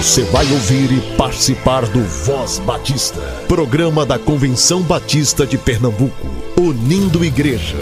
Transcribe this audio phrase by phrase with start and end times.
[0.00, 6.26] Você vai ouvir e participar do Voz Batista, programa da Convenção Batista de Pernambuco,
[6.58, 7.76] unindo igreja.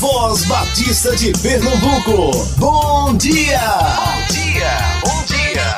[0.00, 3.60] Voz Batista de Pernambuco, bom dia!
[3.94, 5.76] Bom dia, bom dia!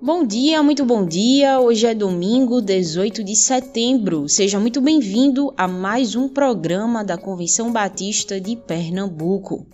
[0.00, 1.60] Bom dia, muito bom dia.
[1.60, 4.26] Hoje é domingo, 18 de setembro.
[4.26, 9.66] Seja muito bem-vindo a mais um programa da Convenção Batista de Pernambuco.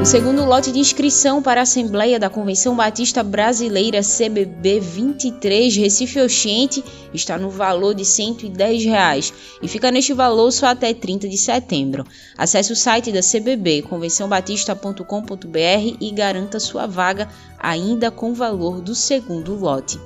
[0.00, 6.20] O segundo lote de inscrição para a Assembleia da Convenção Batista Brasileira CBB 23 Recife
[6.20, 11.36] Oxente está no valor de 110 reais, e fica neste valor só até 30 de
[11.36, 12.04] setembro.
[12.36, 18.94] Acesse o site da CBB, convençãobatista.com.br e garanta sua vaga ainda com o valor do
[18.94, 19.98] segundo lote.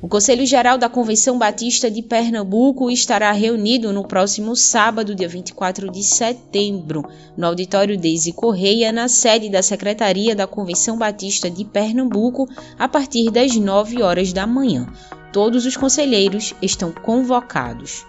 [0.00, 5.90] O Conselho Geral da Convenção Batista de Pernambuco estará reunido no próximo sábado, dia 24
[5.90, 7.02] de setembro,
[7.36, 13.32] no auditório Deise Correia, na sede da Secretaria da Convenção Batista de Pernambuco, a partir
[13.32, 14.86] das 9 horas da manhã.
[15.32, 18.06] Todos os conselheiros estão convocados.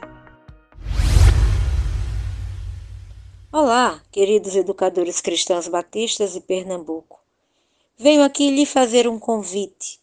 [3.52, 7.20] Olá, queridos educadores cristãos batistas de Pernambuco.
[7.98, 9.99] Venho aqui lhe fazer um convite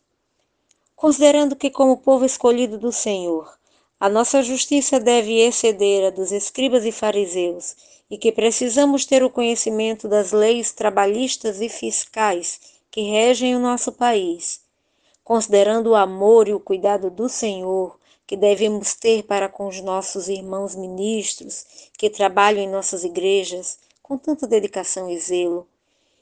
[0.97, 3.55] considerando que, como povo escolhido do Senhor,
[4.01, 7.77] a nossa justiça deve exceder a dos escribas e fariseus
[8.11, 13.93] e que precisamos ter o conhecimento das leis trabalhistas e fiscais que regem o nosso
[13.93, 14.61] país,
[15.23, 20.29] considerando o amor e o cuidado do Senhor que devemos ter para com os nossos
[20.29, 21.65] irmãos ministros
[21.97, 25.67] que trabalham em nossas igrejas com tanta dedicação e zelo,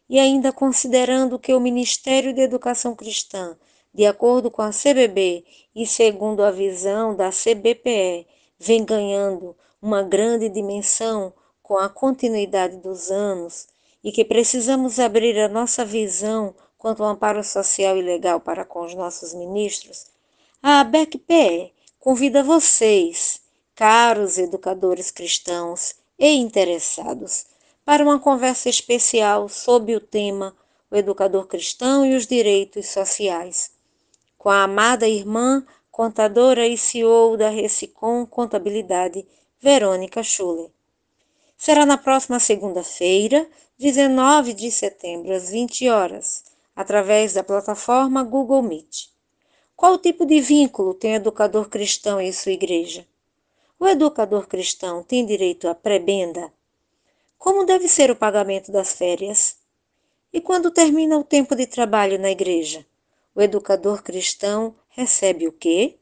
[0.08, 3.56] e ainda considerando que o Ministério de Educação Cristã
[3.94, 8.26] de acordo com a CBB e segundo a visão da CBPE,
[8.58, 13.68] vem ganhando uma grande dimensão com a continuidade dos anos
[14.02, 18.84] e que precisamos abrir a nossa visão quanto ao amparo social e legal para com
[18.84, 20.06] os nossos ministros,
[20.62, 23.40] a ABECPE convida vocês,
[23.74, 27.46] caros educadores cristãos e interessados,
[27.84, 30.54] para uma conversa especial sob o tema
[30.90, 33.73] O Educador Cristão e os Direitos Sociais
[34.44, 39.26] com a amada irmã, contadora e CEO da Recicom Contabilidade,
[39.58, 40.70] Verônica Schuller.
[41.56, 46.44] Será na próxima segunda-feira, 19 de setembro, às 20 horas,
[46.76, 49.08] através da plataforma Google Meet.
[49.74, 53.06] Qual tipo de vínculo tem o educador cristão em sua igreja?
[53.80, 56.52] O educador cristão tem direito à prebenda?
[57.38, 59.56] Como deve ser o pagamento das férias?
[60.30, 62.84] E quando termina o tempo de trabalho na igreja?
[63.34, 65.96] O educador cristão recebe o quê?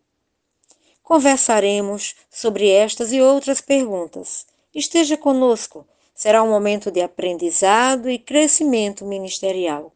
[1.02, 4.46] Conversaremos sobre estas e outras perguntas.
[4.74, 9.92] Esteja conosco, será um momento de aprendizado e crescimento ministerial.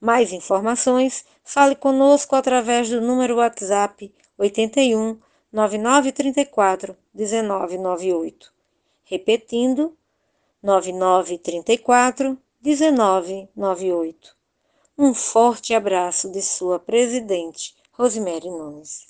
[0.00, 5.18] Mais informações, fale conosco através do número WhatsApp 81
[5.52, 8.52] 9934 1998.
[9.04, 9.96] Repetindo,
[10.62, 14.41] 9934 1998.
[14.98, 19.06] Um forte abraço de sua presidente, Rosemary Nunes.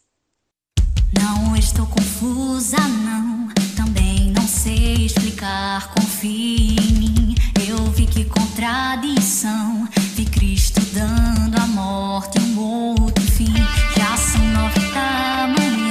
[1.21, 3.49] Não estou confusa, não.
[3.77, 5.93] Também não sei explicar.
[5.93, 7.35] Confie em mim.
[7.69, 9.89] Eu vi que contradição.
[10.15, 13.53] Vi Cristo dando a morte um outro fim.
[13.97, 15.82] Já são nove da manhã.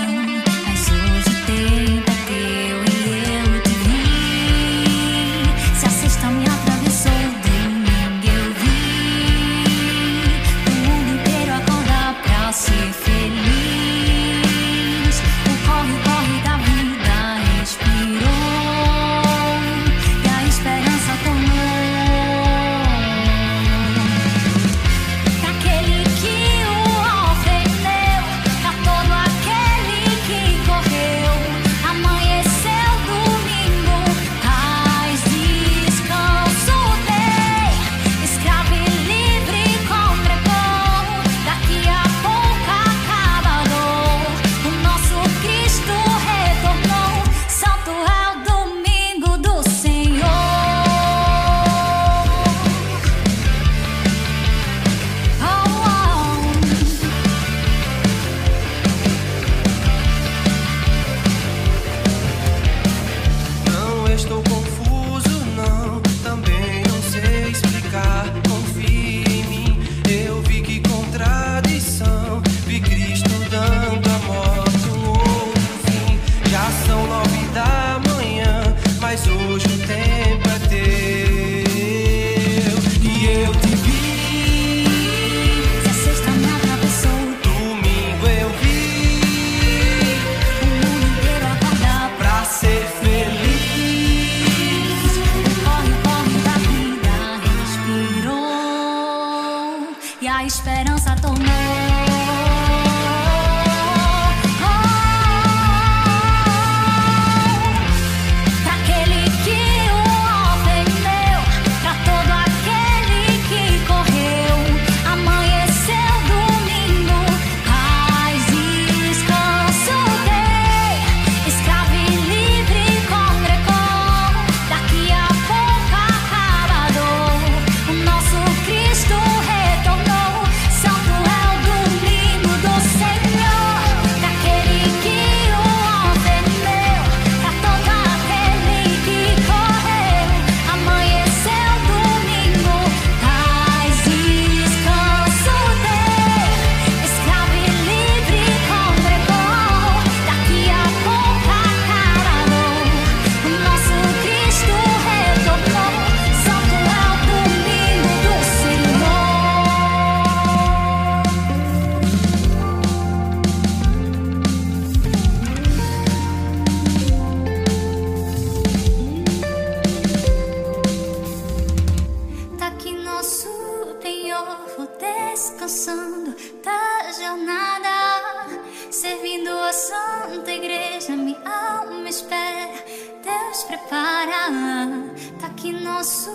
[186.01, 186.31] Nosso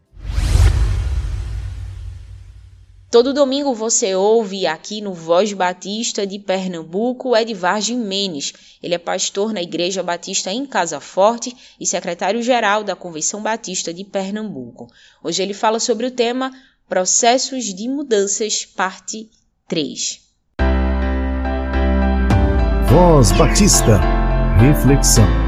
[3.16, 8.52] Todo domingo você ouve aqui no Voz Batista de Pernambuco Edvar Menes.
[8.82, 14.04] Ele é pastor na Igreja Batista em Casa Forte e secretário-geral da Convenção Batista de
[14.04, 14.86] Pernambuco.
[15.24, 16.52] Hoje ele fala sobre o tema
[16.86, 19.30] Processos de Mudanças, parte
[19.66, 20.20] 3.
[22.90, 23.98] Voz Batista.
[24.60, 25.45] Reflexão.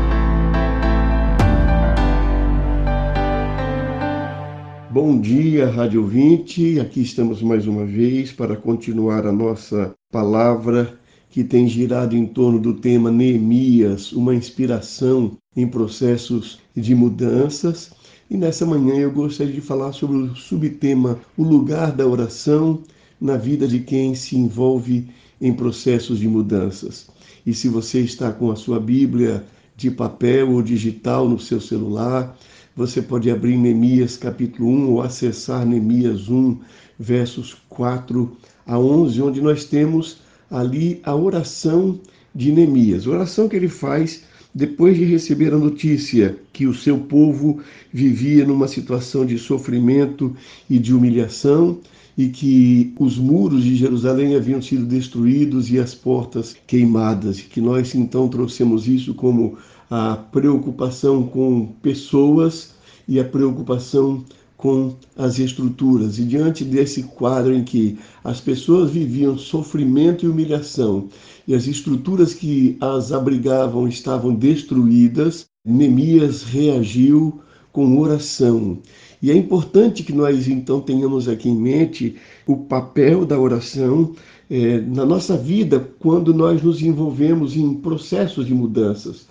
[5.01, 6.81] Bom dia, Rádio Ouvinte.
[6.81, 10.99] Aqui estamos mais uma vez para continuar a nossa palavra
[11.31, 17.93] que tem girado em torno do tema Neemias, uma inspiração em processos de mudanças.
[18.29, 22.83] E nessa manhã eu gostaria de falar sobre o subtema O lugar da oração
[23.21, 25.07] na vida de quem se envolve
[25.41, 27.09] em processos de mudanças.
[27.47, 29.45] E se você está com a sua Bíblia
[29.77, 32.37] de papel ou digital no seu celular,
[32.79, 36.57] você pode abrir Neemias capítulo 1 ou acessar Neemias 1,
[36.97, 40.19] versos 4 a 11, onde nós temos
[40.49, 41.99] ali a oração
[42.33, 43.09] de Neemias.
[43.09, 44.23] Oração que ele faz
[44.55, 47.61] depois de receber a notícia que o seu povo
[47.93, 50.37] vivia numa situação de sofrimento
[50.71, 51.81] e de humilhação
[52.17, 57.61] e que os muros de Jerusalém haviam sido destruídos e as portas queimadas, e que
[57.61, 59.59] nós então trouxemos isso como
[59.91, 62.75] a preocupação com pessoas
[63.07, 64.25] e a preocupação
[64.57, 66.19] com as estruturas.
[66.19, 71.09] E diante desse quadro em que as pessoas viviam sofrimento e humilhação
[71.47, 77.41] e as estruturas que as abrigavam estavam destruídas, Neemias reagiu
[77.73, 78.79] com oração.
[79.23, 82.17] E é importante que nós então tenhamos aqui em mente
[82.47, 84.15] o papel da oração
[84.51, 89.27] é, na nossa vida quando nós nos envolvemos em processos de mudanças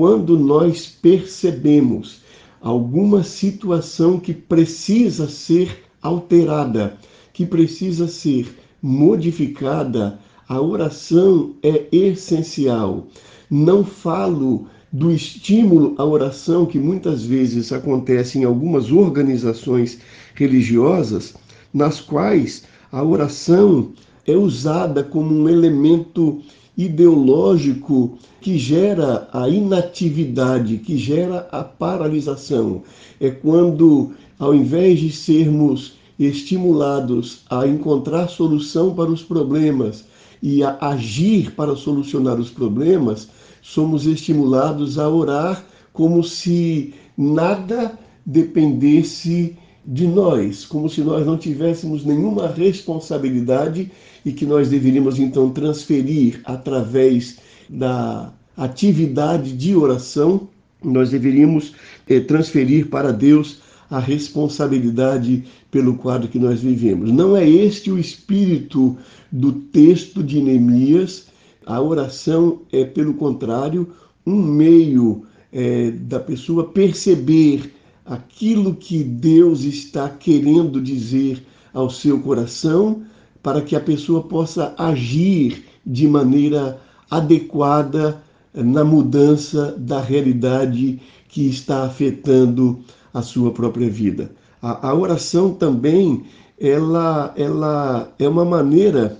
[0.00, 2.22] quando nós percebemos
[2.58, 6.96] alguma situação que precisa ser alterada,
[7.34, 8.48] que precisa ser
[8.80, 13.08] modificada, a oração é essencial.
[13.50, 19.98] Não falo do estímulo à oração que muitas vezes acontece em algumas organizações
[20.34, 21.34] religiosas,
[21.74, 23.92] nas quais a oração
[24.26, 26.40] é usada como um elemento
[26.76, 32.82] ideológico que gera a inatividade, que gera a paralisação.
[33.20, 40.04] É quando, ao invés de sermos estimulados a encontrar solução para os problemas
[40.42, 43.28] e a agir para solucionar os problemas,
[43.62, 52.04] somos estimulados a orar como se nada dependesse de nós, como se nós não tivéssemos
[52.04, 53.90] nenhuma responsabilidade
[54.24, 60.48] e que nós deveríamos então transferir através da atividade de oração,
[60.82, 61.72] nós deveríamos
[62.08, 63.60] eh, transferir para Deus
[63.90, 67.10] a responsabilidade pelo quadro que nós vivemos.
[67.10, 68.96] Não é este o espírito
[69.32, 71.26] do texto de Neemias.
[71.66, 73.88] A oração é, pelo contrário,
[74.26, 77.72] um meio é, da pessoa perceber
[78.10, 83.02] aquilo que Deus está querendo dizer ao seu coração,
[83.40, 88.20] para que a pessoa possa agir de maneira adequada
[88.52, 92.80] na mudança da realidade que está afetando
[93.14, 94.32] a sua própria vida.
[94.60, 96.24] A, a oração também
[96.58, 99.18] ela, ela é uma maneira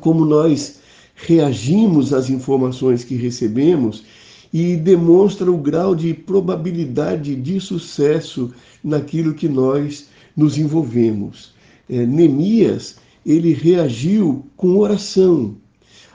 [0.00, 0.80] como nós
[1.14, 4.04] reagimos às informações que recebemos
[4.52, 8.52] e demonstra o grau de probabilidade de sucesso
[8.82, 11.54] naquilo que nós nos envolvemos.
[11.88, 15.54] É, Neemias, ele reagiu com oração.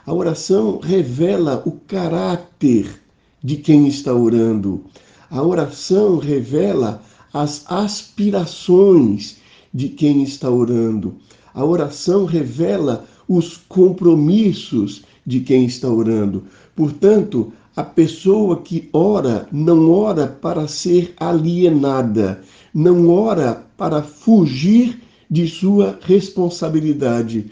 [0.04, 3.00] A oração revela o caráter
[3.42, 4.84] de quem está orando.
[5.30, 7.02] A oração revela
[7.32, 9.36] as aspirações
[9.72, 11.16] de quem está orando.
[11.52, 16.44] A oração revela os compromissos de quem está orando.
[16.74, 22.42] Portanto, a pessoa que ora não ora para ser alienada,
[22.72, 27.50] não ora para fugir de sua responsabilidade.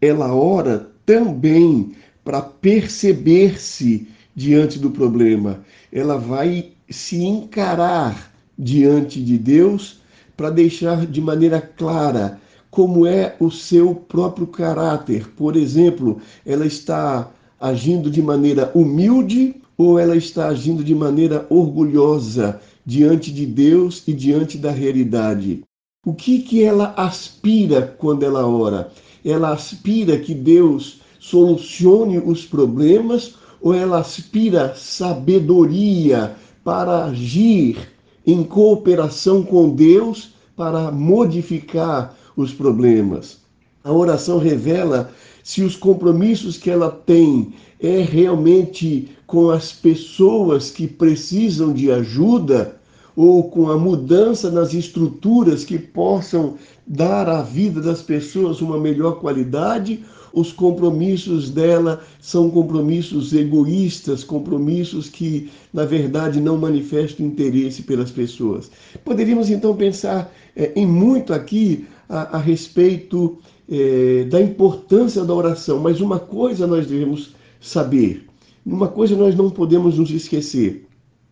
[0.00, 1.92] Ela ora também
[2.24, 5.60] para perceber-se diante do problema.
[5.92, 10.00] Ela vai se encarar diante de Deus
[10.36, 12.40] para deixar de maneira clara
[12.70, 15.30] como é o seu próprio caráter.
[15.30, 17.28] Por exemplo, ela está
[17.60, 24.12] agindo de maneira humilde ou ela está agindo de maneira orgulhosa diante de Deus e
[24.12, 25.62] diante da realidade?
[26.06, 28.90] O que que ela aspira quando ela ora?
[29.24, 37.78] Ela aspira que Deus solucione os problemas ou ela aspira sabedoria para agir
[38.26, 43.38] em cooperação com Deus para modificar os problemas?
[43.82, 45.10] A oração revela
[45.44, 52.80] se os compromissos que ela tem é realmente com as pessoas que precisam de ajuda
[53.14, 56.54] ou com a mudança nas estruturas que possam
[56.86, 65.10] dar à vida das pessoas uma melhor qualidade, os compromissos dela são compromissos egoístas, compromissos
[65.10, 68.70] que, na verdade, não manifestam interesse pelas pessoas.
[69.04, 75.78] Poderíamos então pensar é, em muito aqui a, a respeito é, da importância da oração,
[75.78, 78.26] mas uma coisa nós devemos saber,
[78.64, 80.86] uma coisa nós não podemos nos esquecer,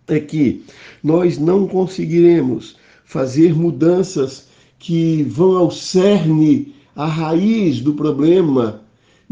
[0.08, 0.64] é que
[1.02, 4.48] nós não conseguiremos fazer mudanças
[4.78, 8.82] que vão ao cerne, à raiz do problema,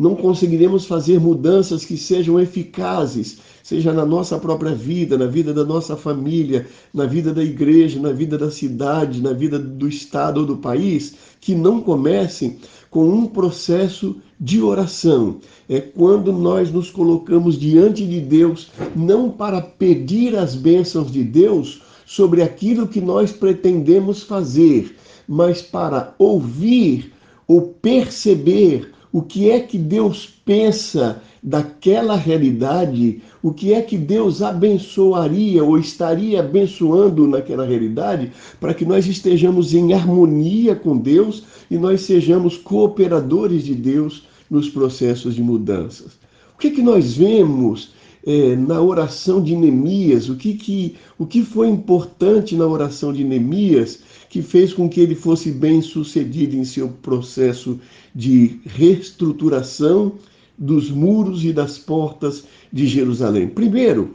[0.00, 5.62] não conseguiremos fazer mudanças que sejam eficazes, seja na nossa própria vida, na vida da
[5.62, 10.46] nossa família, na vida da igreja, na vida da cidade, na vida do estado ou
[10.46, 12.56] do país, que não comecem
[12.90, 15.36] com um processo de oração.
[15.68, 21.82] É quando nós nos colocamos diante de Deus, não para pedir as bênçãos de Deus
[22.06, 24.96] sobre aquilo que nós pretendemos fazer,
[25.28, 27.12] mas para ouvir
[27.46, 34.42] ou perceber o que é que Deus pensa daquela realidade, o que é que Deus
[34.42, 41.78] abençoaria ou estaria abençoando naquela realidade, para que nós estejamos em harmonia com Deus e
[41.78, 46.18] nós sejamos cooperadores de Deus nos processos de mudanças.
[46.54, 47.92] O que, é que nós vemos
[48.26, 50.28] é, na oração de Neemias?
[50.28, 54.00] O que, que, o que foi importante na oração de Neemias
[54.30, 57.80] que fez com que ele fosse bem sucedido em seu processo
[58.14, 60.12] de reestruturação
[60.56, 63.48] dos muros e das portas de Jerusalém.
[63.48, 64.12] Primeiro,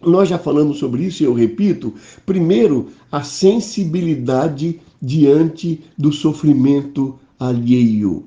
[0.00, 1.92] nós já falamos sobre isso e eu repito,
[2.24, 8.26] primeiro, a sensibilidade diante do sofrimento alheio.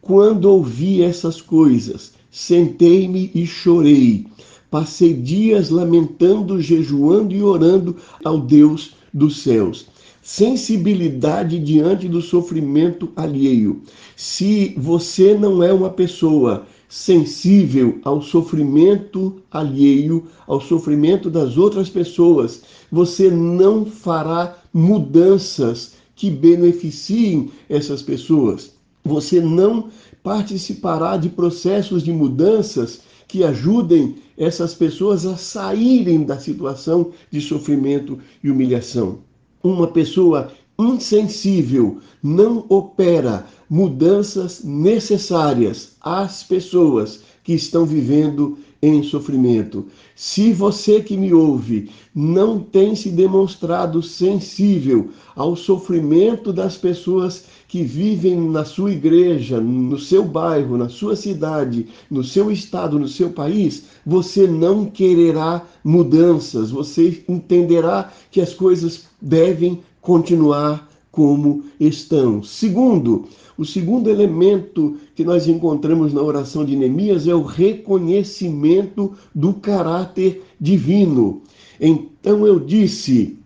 [0.00, 4.26] Quando ouvi essas coisas, sentei-me e chorei.
[4.72, 9.93] Passei dias lamentando, jejuando e orando ao Deus dos céus
[10.24, 13.82] sensibilidade diante do sofrimento alheio.
[14.16, 22.62] Se você não é uma pessoa sensível ao sofrimento alheio, ao sofrimento das outras pessoas,
[22.90, 28.72] você não fará mudanças que beneficiem essas pessoas.
[29.04, 29.90] Você não
[30.22, 38.18] participará de processos de mudanças que ajudem essas pessoas a saírem da situação de sofrimento
[38.42, 39.18] e humilhação
[39.64, 49.86] uma pessoa insensível não opera mudanças necessárias às pessoas que estão vivendo em sofrimento.
[50.14, 57.82] Se você que me ouve não tem se demonstrado sensível ao sofrimento das pessoas que
[57.82, 63.30] vivem na sua igreja, no seu bairro, na sua cidade, no seu estado, no seu
[63.30, 72.44] país, você não quererá mudanças, você entenderá que as coisas devem continuar como estão.
[72.44, 73.24] Segundo,
[73.58, 80.44] o segundo elemento que nós encontramos na oração de Neemias é o reconhecimento do caráter
[80.60, 81.42] divino.
[81.80, 83.36] Então eu disse,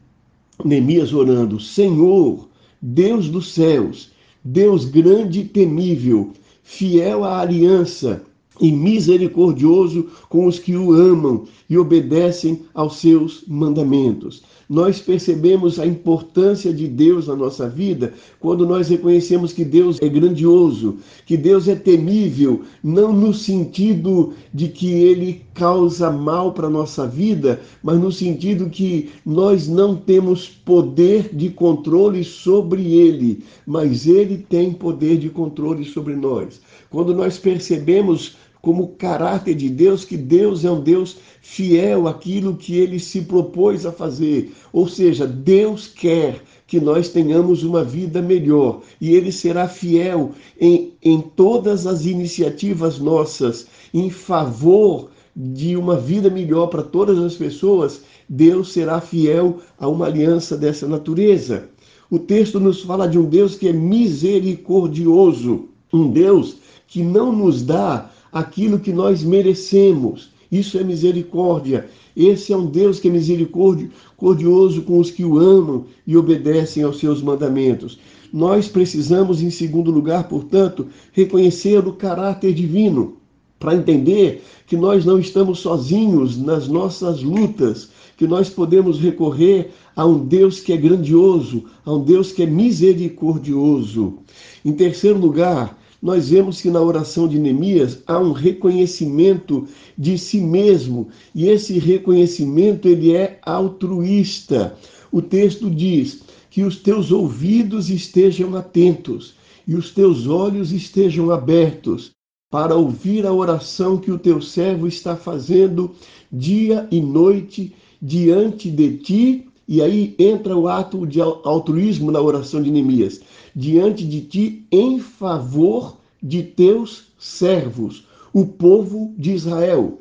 [0.62, 2.46] Neemias orando: Senhor,
[2.82, 8.22] Deus dos céus, Deus grande e temível, fiel à aliança
[8.60, 14.42] e misericordioso com os que o amam e obedecem aos seus mandamentos.
[14.68, 20.08] Nós percebemos a importância de Deus na nossa vida quando nós reconhecemos que Deus é
[20.08, 26.70] grandioso, que Deus é temível, não no sentido de que ele causa mal para a
[26.70, 34.06] nossa vida, mas no sentido que nós não temos poder de controle sobre ele, mas
[34.06, 36.60] ele tem poder de controle sobre nós.
[36.90, 38.36] Quando nós percebemos
[38.68, 43.86] como caráter de Deus, que Deus é um Deus fiel àquilo que ele se propôs
[43.86, 44.52] a fazer.
[44.70, 50.92] Ou seja, Deus quer que nós tenhamos uma vida melhor e ele será fiel em,
[51.02, 58.02] em todas as iniciativas nossas em favor de uma vida melhor para todas as pessoas.
[58.28, 61.70] Deus será fiel a uma aliança dessa natureza.
[62.10, 67.62] O texto nos fala de um Deus que é misericordioso, um Deus que não nos
[67.62, 70.30] dá aquilo que nós merecemos.
[70.50, 71.88] Isso é misericórdia.
[72.16, 76.98] Esse é um Deus que é misericordioso com os que o amam e obedecem aos
[76.98, 77.98] seus mandamentos.
[78.32, 83.16] Nós precisamos, em segundo lugar, portanto, reconhecer o caráter divino
[83.58, 90.04] para entender que nós não estamos sozinhos nas nossas lutas, que nós podemos recorrer a
[90.04, 94.18] um Deus que é grandioso, a um Deus que é misericordioso.
[94.64, 100.40] Em terceiro lugar, nós vemos que na oração de Neemias há um reconhecimento de si
[100.40, 104.76] mesmo, e esse reconhecimento ele é altruísta.
[105.10, 109.34] O texto diz que os teus ouvidos estejam atentos
[109.66, 112.12] e os teus olhos estejam abertos
[112.50, 115.94] para ouvir a oração que o teu servo está fazendo
[116.32, 119.47] dia e noite diante de ti.
[119.68, 123.20] E aí entra o ato de altruísmo na oração de Neemias
[123.54, 129.98] diante de ti em favor de teus servos, o povo de Israel.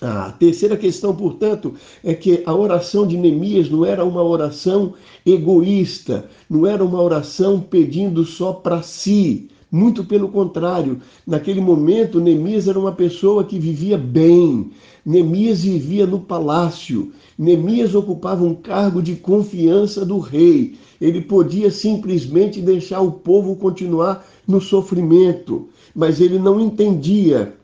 [0.00, 1.74] A terceira questão, portanto,
[2.04, 4.92] é que a oração de Neemias não era uma oração
[5.24, 9.48] egoísta, não era uma oração pedindo só para si.
[9.76, 14.70] Muito pelo contrário, naquele momento, Neemias era uma pessoa que vivia bem.
[15.04, 17.12] Neemias vivia no palácio.
[17.38, 24.26] Neemias ocupava um cargo de confiança do rei ele podia simplesmente deixar o povo continuar
[24.46, 27.54] no sofrimento, mas ele não entendia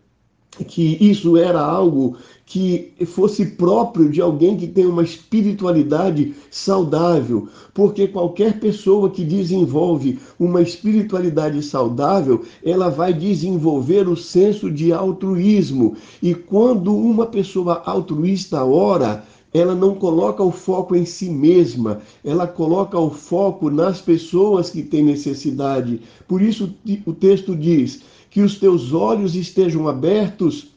[0.63, 8.07] que isso era algo que fosse próprio de alguém que tem uma espiritualidade saudável, porque
[8.07, 15.97] qualquer pessoa que desenvolve uma espiritualidade saudável, ela vai desenvolver o senso de altruísmo.
[16.23, 22.47] E quando uma pessoa altruísta ora, ela não coloca o foco em si mesma, ela
[22.47, 26.01] coloca o foco nas pessoas que têm necessidade.
[26.27, 26.75] Por isso
[27.07, 30.69] o texto diz que os teus olhos estejam abertos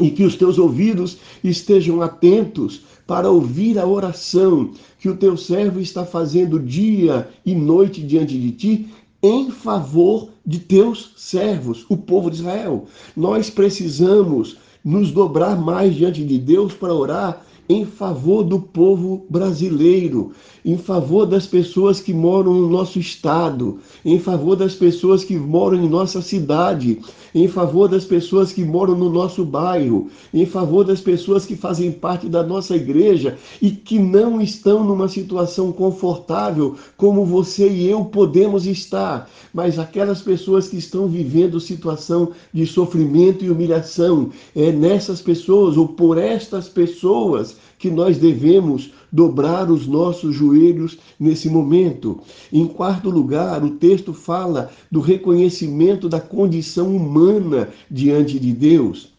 [0.00, 5.80] e que os teus ouvidos estejam atentos para ouvir a oração que o teu servo
[5.80, 8.88] está fazendo dia e noite diante de ti
[9.22, 12.86] em favor de teus servos, o povo de Israel.
[13.16, 20.32] Nós precisamos nos dobrar mais diante de Deus para orar em favor do povo brasileiro,
[20.64, 25.82] em favor das pessoas que moram no nosso estado, em favor das pessoas que moram
[25.82, 27.00] em nossa cidade,
[27.34, 31.92] em favor das pessoas que moram no nosso bairro, em favor das pessoas que fazem
[31.92, 38.04] parte da nossa igreja e que não estão numa situação confortável como você e eu
[38.04, 45.20] podemos estar, mas aquelas pessoas que estão vivendo situação de sofrimento e humilhação, é nessas
[45.20, 52.20] pessoas ou por estas pessoas que nós devemos dobrar os nossos joelhos nesse momento.
[52.52, 59.12] Em quarto lugar, o texto fala do reconhecimento da condição humana diante de Deus.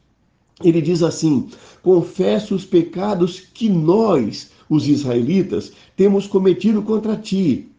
[0.64, 1.48] Ele diz assim:
[1.84, 7.70] confesso os pecados que nós, os israelitas, temos cometido contra ti.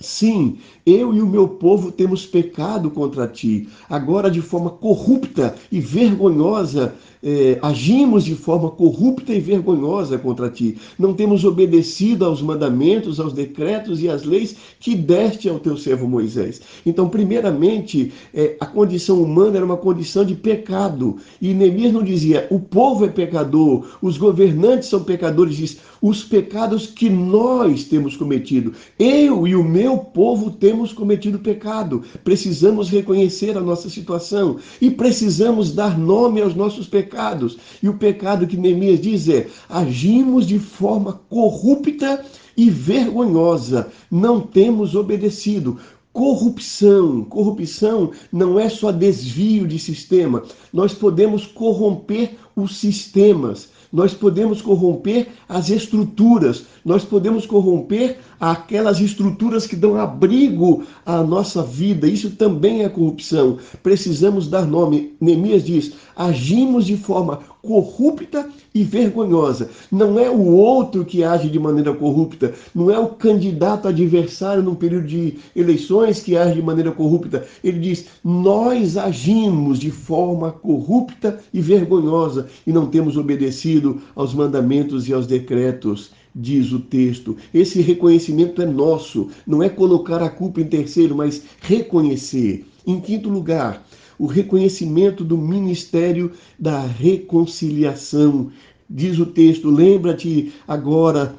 [0.00, 3.68] Sim, eu e o meu povo temos pecado contra ti.
[3.90, 10.78] Agora, de forma corrupta e vergonhosa, é, agimos de forma corrupta e vergonhosa contra ti.
[10.98, 16.06] Não temos obedecido aos mandamentos, aos decretos e às leis que deste ao teu servo
[16.06, 16.60] Moisés.
[16.86, 21.16] Então, primeiramente, é, a condição humana era uma condição de pecado.
[21.40, 26.86] E Neemias não dizia o povo é pecador, os governantes são pecadores, diz os pecados
[26.86, 28.72] que nós temos cometido.
[28.98, 32.02] Eu e o meu povo temos cometido pecado.
[32.22, 37.58] Precisamos reconhecer a nossa situação e precisamos dar nome aos nossos pecados pecados.
[37.82, 42.24] E o pecado que Neemias diz é: agimos de forma corrupta
[42.56, 45.78] e vergonhosa, não temos obedecido.
[46.12, 47.22] corrupção.
[47.24, 50.42] Corrupção não é só desvio de sistema.
[50.72, 59.66] Nós podemos corromper os sistemas, nós podemos corromper as estruturas, nós podemos corromper aquelas estruturas
[59.66, 62.06] que dão abrigo à nossa vida.
[62.06, 63.58] Isso também é corrupção.
[63.82, 65.14] Precisamos dar nome.
[65.20, 69.70] Neemias diz: agimos de forma corrupta e vergonhosa.
[69.90, 74.74] Não é o outro que age de maneira corrupta, não é o candidato adversário num
[74.74, 77.46] período de eleições que age de maneira corrupta.
[77.62, 85.08] Ele diz: nós agimos de forma corrupta e vergonhosa e não temos obedecido aos mandamentos
[85.08, 87.36] e aos decretos diz o texto.
[87.52, 92.64] Esse reconhecimento é nosso, não é colocar a culpa em terceiro, mas reconhecer.
[92.86, 93.84] Em quinto lugar,
[94.18, 98.50] o reconhecimento do ministério da reconciliação.
[98.88, 101.34] Diz o texto: lembra-te agora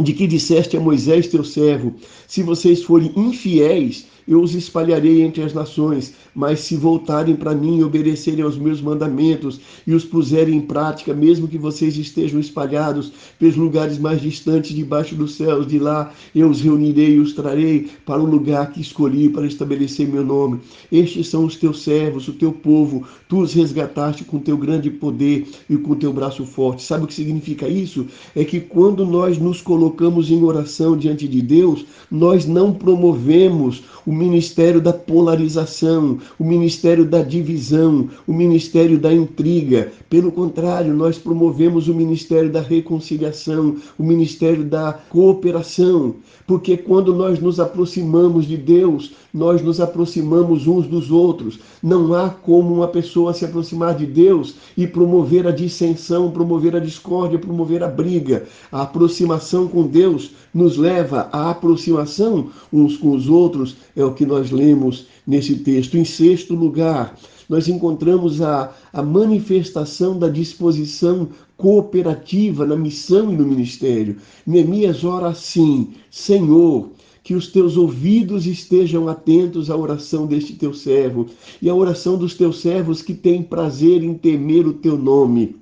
[0.00, 1.94] de que disseste a Moisés, teu servo:
[2.26, 7.78] se vocês forem infiéis, eu os espalharei entre as nações, mas se voltarem para mim
[7.78, 13.12] e obedecerem aos meus mandamentos e os puserem em prática, mesmo que vocês estejam espalhados
[13.38, 17.88] pelos lugares mais distantes debaixo dos céus, de lá eu os reunirei e os trarei
[18.04, 20.60] para o lugar que escolhi para estabelecer meu nome.
[20.90, 25.46] Estes são os teus servos, o teu povo, tu os resgataste com teu grande poder
[25.68, 26.82] e com teu braço forte.
[26.82, 28.06] Sabe o que significa isso?
[28.34, 34.12] É que quando nós nos colocamos em oração diante de Deus, nós não promovemos o
[34.14, 39.92] ministério da polarização, o ministério da divisão, o ministério da intriga.
[40.08, 46.14] Pelo contrário, nós promovemos o ministério da reconciliação, o ministério da cooperação,
[46.46, 51.58] porque quando nós nos aproximamos de Deus, nós nos aproximamos uns dos outros.
[51.82, 56.78] Não há como uma pessoa se aproximar de Deus e promover a dissensão, promover a
[56.78, 58.46] discórdia, promover a briga.
[58.70, 64.26] A aproximação com Deus nos leva à aproximação uns com os outros, é o que
[64.26, 65.96] nós lemos nesse texto.
[65.96, 73.46] Em sexto lugar, nós encontramos a, a manifestação da disposição cooperativa na missão e no
[73.46, 74.16] ministério.
[74.46, 76.90] Neemias ora assim: Senhor,
[77.22, 81.26] que os teus ouvidos estejam atentos à oração deste teu servo
[81.60, 85.56] e à oração dos teus servos que têm prazer em temer o teu nome.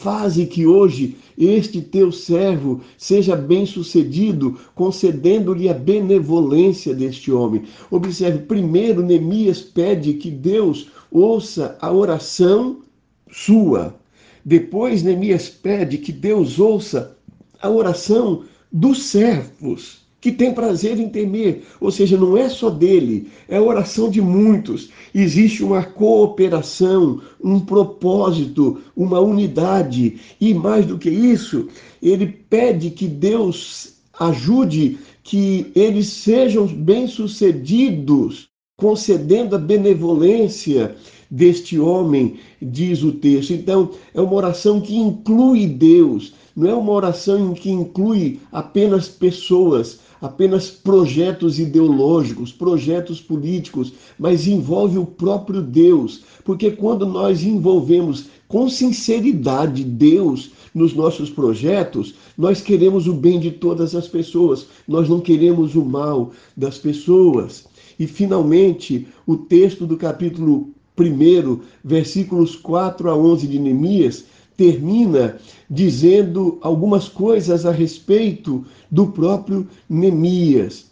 [0.00, 7.64] Faze que hoje este teu servo seja bem-sucedido, concedendo-lhe a benevolência deste homem.
[7.90, 12.78] Observe, primeiro Neemias pede que Deus ouça a oração
[13.28, 13.96] sua.
[14.44, 17.18] Depois Neemias pede que Deus ouça
[17.60, 23.28] a oração dos servos que tem prazer em temer, ou seja, não é só dele,
[23.48, 24.90] é a oração de muitos.
[25.14, 31.68] Existe uma cooperação, um propósito, uma unidade, e mais do que isso,
[32.02, 40.96] ele pede que Deus ajude que eles sejam bem-sucedidos, concedendo a benevolência
[41.30, 43.52] deste homem, diz o texto.
[43.52, 50.00] Então, é uma oração que inclui Deus, não é uma oração que inclui apenas pessoas,
[50.20, 56.22] apenas projetos ideológicos, projetos políticos, mas envolve o próprio Deus.
[56.44, 63.50] Porque quando nós envolvemos com sinceridade Deus nos nossos projetos, nós queremos o bem de
[63.50, 67.66] todas as pessoas, nós não queremos o mal das pessoas.
[67.98, 74.24] E finalmente, o texto do capítulo 1, versículos 4 a 11 de Neemias,
[74.58, 75.36] termina
[75.70, 80.88] dizendo algumas coisas a respeito do próprio Neemias.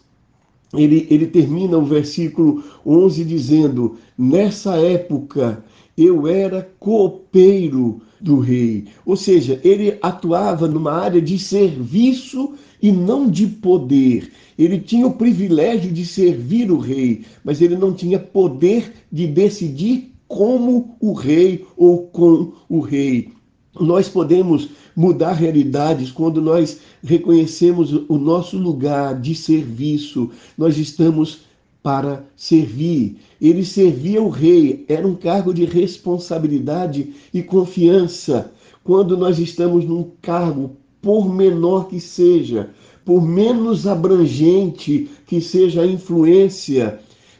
[0.73, 5.63] Ele, ele termina o versículo 11 dizendo: Nessa época
[5.97, 8.85] eu era copeiro do rei.
[9.05, 14.31] Ou seja, ele atuava numa área de serviço e não de poder.
[14.57, 20.13] Ele tinha o privilégio de servir o rei, mas ele não tinha poder de decidir
[20.27, 23.36] como o rei ou com o rei.
[23.79, 30.29] Nós podemos mudar realidades quando nós reconhecemos o nosso lugar de serviço.
[30.57, 31.41] Nós estamos
[31.83, 33.17] para servir.
[33.39, 38.51] Ele servia o rei, era um cargo de responsabilidade e confiança.
[38.83, 42.71] Quando nós estamos num cargo, por menor que seja,
[43.05, 46.99] por menos abrangente que seja a influência,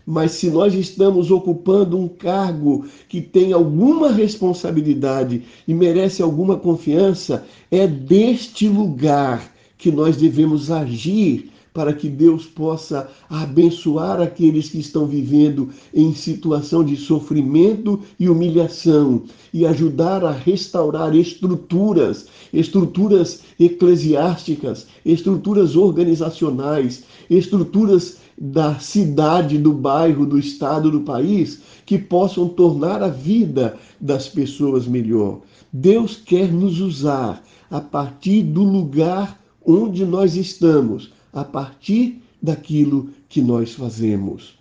[0.09, 7.45] mas se nós estamos ocupando um cargo que tem alguma responsabilidade e merece alguma confiança,
[7.69, 15.05] é deste lugar que nós devemos agir para que Deus possa abençoar aqueles que estão
[15.05, 25.75] vivendo em situação de sofrimento e humilhação e ajudar a restaurar estruturas, estruturas eclesiásticas, estruturas
[25.75, 33.77] organizacionais, estruturas da cidade, do bairro, do estado, do país, que possam tornar a vida
[33.99, 35.41] das pessoas melhor.
[35.73, 43.41] Deus quer nos usar a partir do lugar onde nós estamos, a partir daquilo que
[43.41, 44.57] nós fazemos.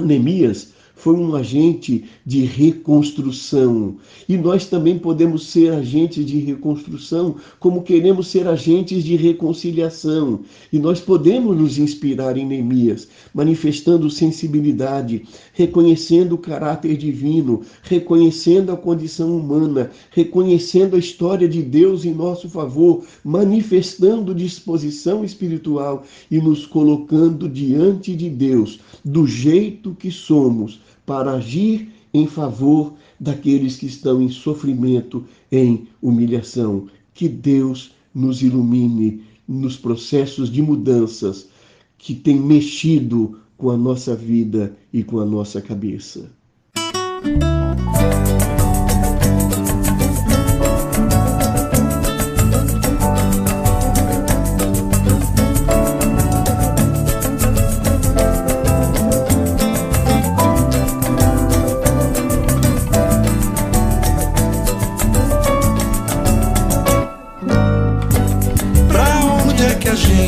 [0.00, 3.96] Neemias foi um agente de reconstrução.
[4.28, 10.40] E nós também podemos ser agentes de reconstrução, como queremos ser agentes de reconciliação.
[10.72, 18.76] E nós podemos nos inspirar em Neemias, manifestando sensibilidade, reconhecendo o caráter divino, reconhecendo a
[18.76, 26.66] condição humana, reconhecendo a história de Deus em nosso favor, manifestando disposição espiritual e nos
[26.66, 34.22] colocando diante de Deus do jeito que somos para agir em favor daqueles que estão
[34.22, 36.86] em sofrimento, em humilhação.
[37.12, 41.48] Que Deus nos ilumine nos processos de mudanças
[41.98, 46.30] que têm mexido com a nossa vida e com a nossa cabeça.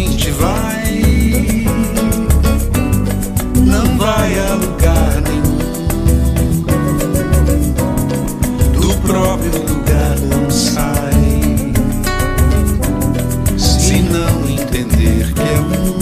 [0.07, 1.65] gente vai,
[3.57, 5.59] não vai a lugar nenhum.
[8.81, 11.73] Do próprio lugar não sai,
[13.59, 15.97] se não entender que é um.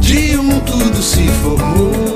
[0.00, 2.11] De um tudo se formou.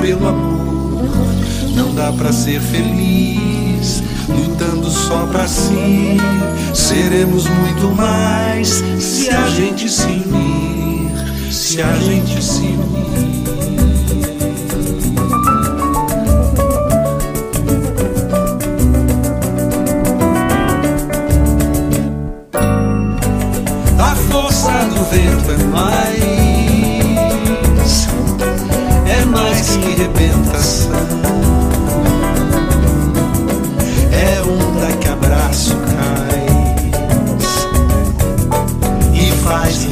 [0.00, 0.62] Pelo amor.
[1.74, 6.18] Não dá para ser feliz lutando só para si.
[6.74, 13.41] Seremos muito mais se a gente se unir, se a gente se unir.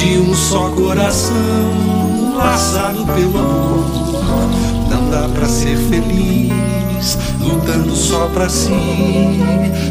[0.00, 4.50] de um só coração laçado pelo amor.
[4.88, 8.70] Não dá para ser feliz lutando só para si.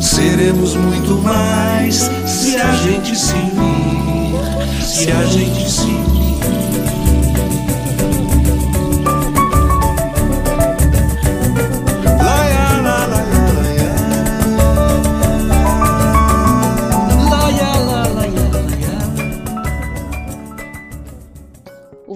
[0.01, 6.18] Seremos muito mais se a gente se unir, se a gente se unir.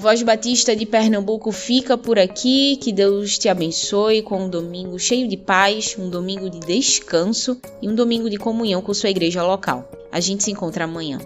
[0.04, 2.76] Voz Batista de Pernambuco fica por aqui.
[2.76, 7.88] Que Deus te abençoe com um domingo cheio de paz, um domingo de descanso e
[7.88, 9.90] um domingo de comunhão com sua igreja local.
[10.12, 11.20] A gente se encontra amanhã.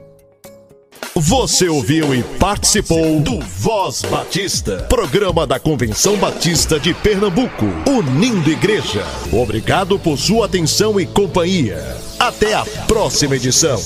[1.16, 9.04] Você ouviu e participou do Voz Batista, programa da Convenção Batista de Pernambuco, unindo igreja.
[9.34, 11.98] Obrigado por sua atenção e companhia.
[12.20, 13.82] Até a próxima edição.